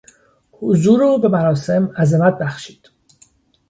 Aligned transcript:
حضور 0.51 1.03
او 1.03 1.17
به 1.19 1.27
مراسم 1.27 1.91
عظمت 1.97 2.37
بخشید. 2.39 2.89